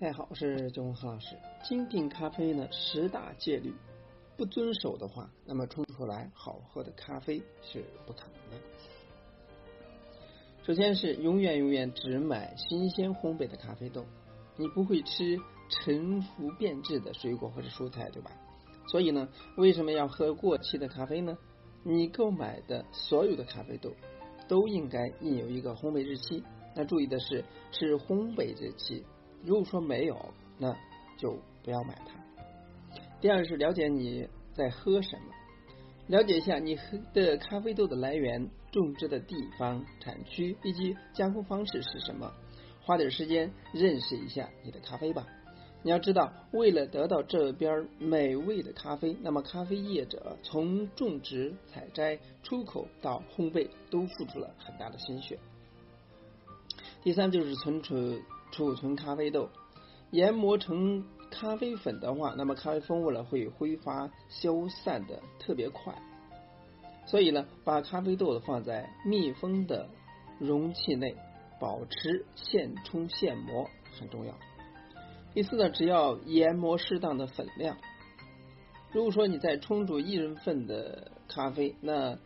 [0.00, 1.36] 大家好，我是钟浩老师。
[1.62, 3.70] 精品咖啡呢，十大戒律
[4.34, 8.66] 不遵守的话，那么冲出来好喝的咖啡是不可能的。
[10.62, 14.06] 首先是永远永远只买新鲜烘焙的咖啡豆，
[14.56, 18.30] 你不会吃陈腐变质的水果或者蔬菜，对吧？
[18.86, 21.36] 所以呢，为什么要喝过期的咖啡呢？
[21.82, 23.92] 你购买的所有的咖啡豆
[24.48, 26.42] 都应该印有一个烘焙日期。
[26.74, 29.04] 那注意的是，是烘焙日期。
[29.44, 30.76] 如果说没有，那
[31.16, 32.14] 就不要买它。
[33.20, 35.32] 第二是了解你在喝什么，
[36.08, 42.32] 了解一下你喝的咖啡豆的来源、种植的地方、产区以及加工方式是什么。
[42.82, 45.26] 花点时间认识一下你的咖啡吧。
[45.82, 55.38] 你要知道，为了得到这边美味的咖啡，那么咖啡业者从种植、采摘、出口到烘焙，都付出了很大的心血。
[57.02, 57.94] 第三就是存储。
[58.50, 59.48] 储存咖啡豆，
[60.10, 65.94] 研磨成咖啡粉的话，那么咖啡风味呢会挥发消散的特别快。
[67.06, 69.88] 所以呢，把咖啡豆放在密封的
[70.38, 71.16] 容器内，
[71.58, 74.34] 保持现冲现磨很重要。
[75.32, 77.76] 第四呢，只要研磨适当的粉量。
[78.92, 82.18] 如果说你在冲煮一人份的咖啡，那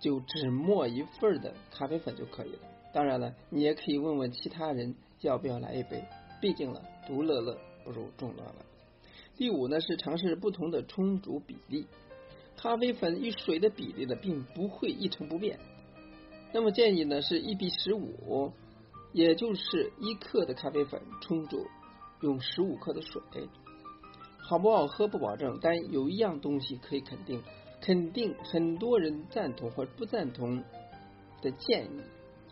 [0.00, 2.58] 就只磨一份的咖啡粉就可以了。
[2.92, 4.96] 当然了，你也可以问问其他人。
[5.20, 6.04] 要不要来一杯？
[6.40, 8.54] 毕竟呢，独乐乐不如众乐乐。
[9.36, 11.86] 第五呢是尝试不同的冲煮比例，
[12.56, 15.58] 咖啡粉与水的比例呢并不会一成不变。
[16.52, 18.52] 那么建议呢是一比十五，
[19.12, 21.66] 也就是一克的咖啡粉冲煮
[22.20, 23.20] 用十五克的水。
[24.38, 27.42] 好不好喝不保证，但有一样东西可以肯定，
[27.80, 30.62] 肯定很多人赞同或者不赞同
[31.42, 32.00] 的建议。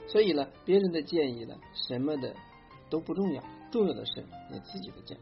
[0.09, 2.35] 所以呢，别人的建议呢什么的。
[2.89, 5.19] 都不重要，重要的是你自己的健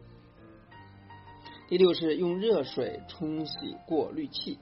[1.69, 4.59] 第六是用热水冲洗过滤器，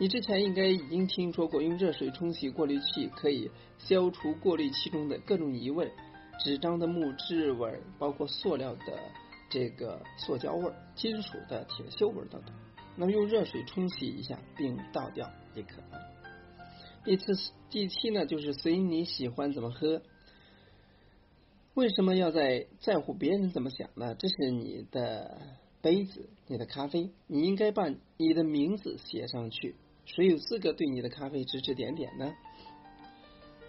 [0.00, 5.92] 你之前应该已经听说过，用热水冲洗过滤器可以消除过滤器中的各种异味、
[6.40, 8.98] 纸张的木质味，包括塑料的
[9.50, 12.54] 这个塑胶味、金属的铁锈味等等。
[12.96, 15.82] 那么用热水冲洗一下并倒掉也可。
[17.04, 20.00] 以第次第七呢，就是随你喜欢怎么喝。
[21.76, 24.14] 为什么要在在乎别人怎么想呢？
[24.14, 25.36] 这是你的
[25.82, 29.76] 杯子，你的咖啡，你应该把你的名字写上去。
[30.06, 32.34] 谁有资格对你的咖啡指指点点呢？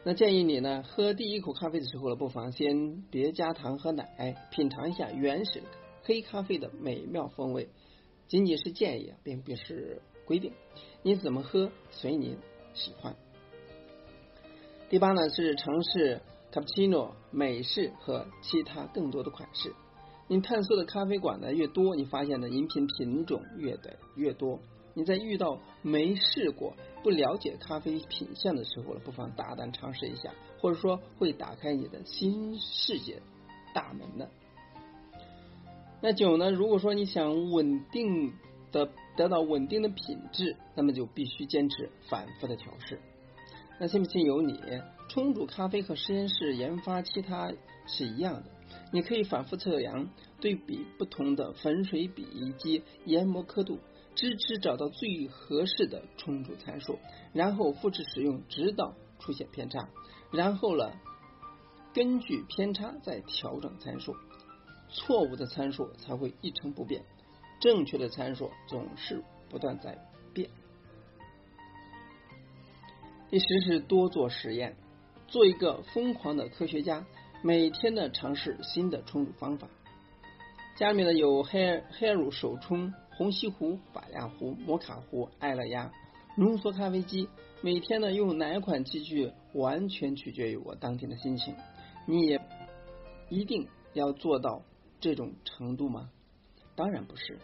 [0.05, 5.61] 那建议你呢，喝第一口咖啡的时候呢，不妨先别加糖和奶，品尝一下原始
[6.03, 7.67] 黑咖啡的美妙风味。
[8.29, 10.53] 仅仅是建议，并不是规定，
[11.03, 12.37] 你怎么喝随你
[12.73, 13.17] 喜欢。
[14.89, 16.21] 第八呢，是尝试。
[16.57, 19.75] 卡布奇诺、美式和其他更多的款式。
[20.27, 24.59] 你探索的咖啡馆呢越多，你发现的饮品品种越的越多。
[24.95, 26.73] 你在遇到没试过、
[27.03, 33.21] 不了解咖啡品相的时候了，不妨大胆尝试一下，或者说会打开你的新世界
[33.75, 34.27] 大门呢。
[36.01, 36.49] 那酒呢？
[36.49, 38.33] 如果说你想稳定
[38.71, 42.99] 的得到稳定的品质，那么就必须坚持反复的调试。
[43.79, 44.59] 那信不信由你。
[45.09, 47.51] 冲煮咖啡和实验室研发其他
[47.87, 48.49] 是一样的，
[48.91, 50.09] 你可以反复测量，
[50.41, 53.79] 对比不同的粉水比以及研磨刻度，
[54.15, 56.99] 直至找到最合适的冲煮参数，
[57.31, 59.87] 然后复制使用，直到出现偏差，
[60.31, 60.91] 然后呢，
[61.93, 64.13] 根据偏差再调整参数，
[64.89, 67.05] 错误的参数才会一成不变，
[67.61, 69.97] 正确的参数总是不断在
[70.33, 70.49] 变。
[73.29, 74.75] 第十是多做实验。
[75.27, 77.05] 做一个疯狂的科学家，
[77.41, 79.67] 每天的尝试新的冲煮方法。
[80.77, 85.91] 家里面呢有黑黑乳手冲、虹吸壶、法压壶、摩卡壶、爱乐压、
[86.37, 87.27] 浓缩咖啡机。
[87.59, 91.53] 每天呢用哪款器具，完全取决于我当天的心情。
[92.05, 92.39] 你也
[93.27, 94.63] 一定要做到
[95.01, 96.09] 这种程度吗？
[96.77, 97.37] 当然不是。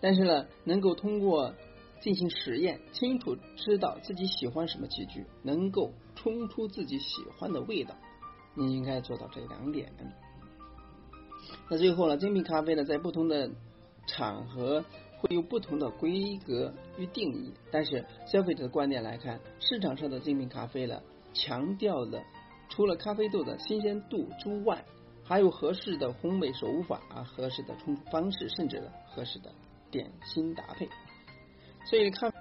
[0.00, 1.52] 但是呢，能够通过。
[2.00, 7.94] 进行实验，清楚知道自己喜欢什么器具，能够冲出自己喜欢的味道。
[8.54, 9.92] 你应该做到这两点。
[11.68, 13.50] 那最后呢，精品咖啡呢，在不同的
[14.06, 14.84] 场合
[15.18, 17.52] 会有不同的规格与定义。
[17.70, 21.02] 但是消费者的观点来看，市场上的精品咖啡呢，
[21.32, 22.22] 强调的
[22.68, 24.84] 除了咖啡豆的新鲜度之外，
[25.22, 29.52] 还有合适的烘焙手法啊、合适的冲煮方式，甚至合适的
[29.90, 30.88] 点心搭配。
[31.88, 32.32] 所以咖，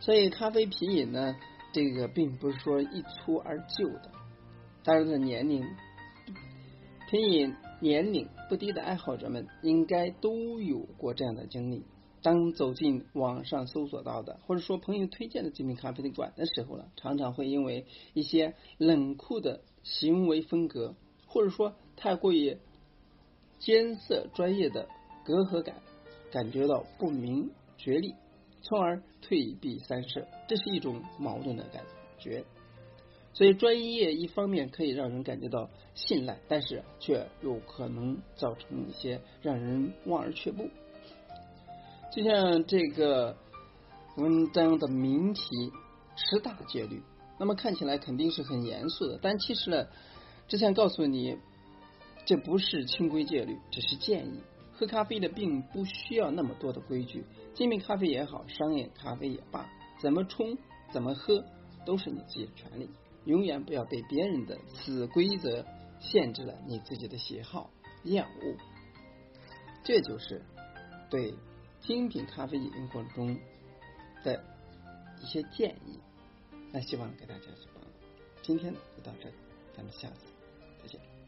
[0.00, 1.36] 所以咖啡品饮呢，
[1.72, 4.10] 这个并不是说一蹴而就的。
[4.82, 5.64] 当然的年龄
[7.08, 11.84] 品饮年龄不低的爱好者们应该都有过这样的经历。
[12.22, 20.96] 当走进网上搜索到的，或者说朋友推荐的精品咖啡馆的时候呢，常常会因为一些冷酷的行为风格，
[21.26, 22.58] 或者说太过于
[23.64, 24.88] 艰涩专业的
[25.24, 25.76] 隔阂感，
[26.32, 27.48] 感觉到不明
[27.78, 28.12] 觉厉，
[28.60, 30.26] 从而退避三舍。
[30.48, 31.84] 这是一种矛盾的感
[32.18, 32.44] 觉。
[33.32, 40.68] 所以，专业一方面可以让人感觉到信赖，但是却有可能造成一些让人望而却步。
[42.12, 43.36] 就像这个
[44.16, 45.42] 文章的名题
[46.16, 47.00] “十大戒律”，
[47.38, 49.86] 那么看起来肯定是很严肃的，但其实呢，
[50.48, 51.38] 只想告诉你，
[52.24, 54.40] 这不是清规戒律，只是建议。
[54.72, 57.24] 喝咖啡的并不需要那么多的规矩，
[57.54, 59.68] 精品咖啡也好，商业咖啡也罢，
[60.00, 60.56] 怎么冲、
[60.92, 61.44] 怎么喝
[61.84, 62.90] 都是你自己的权利。
[63.24, 65.64] 永远不要被别人的死规则
[66.00, 67.70] 限制了你自己的喜好、
[68.04, 68.56] 厌恶。
[69.82, 70.42] 这就是
[71.10, 71.34] 对。
[71.84, 73.36] 精品咖啡饮用过程中
[74.22, 74.44] 的
[75.20, 75.98] 一些建议，
[76.70, 77.90] 那希望给大家去帮助。
[78.40, 79.34] 今天就到这里，
[79.76, 80.26] 咱们下次
[80.80, 81.21] 再见。